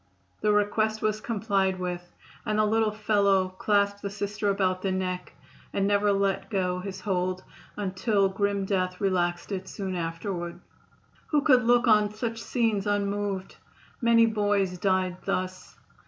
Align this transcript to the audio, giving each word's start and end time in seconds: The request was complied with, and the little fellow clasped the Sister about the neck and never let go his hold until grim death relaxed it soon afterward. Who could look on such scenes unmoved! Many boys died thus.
The 0.41 0.51
request 0.51 1.03
was 1.03 1.21
complied 1.21 1.77
with, 1.77 2.01
and 2.43 2.57
the 2.57 2.65
little 2.65 2.89
fellow 2.91 3.49
clasped 3.49 4.01
the 4.01 4.09
Sister 4.09 4.49
about 4.49 4.81
the 4.81 4.91
neck 4.91 5.31
and 5.71 5.85
never 5.85 6.11
let 6.11 6.49
go 6.49 6.79
his 6.79 6.99
hold 7.01 7.43
until 7.77 8.27
grim 8.27 8.65
death 8.65 8.99
relaxed 8.99 9.51
it 9.51 9.67
soon 9.69 9.95
afterward. 9.95 10.59
Who 11.27 11.43
could 11.43 11.65
look 11.65 11.87
on 11.87 12.11
such 12.15 12.41
scenes 12.41 12.87
unmoved! 12.87 13.57
Many 14.01 14.25
boys 14.25 14.79
died 14.79 15.17
thus. 15.25 15.77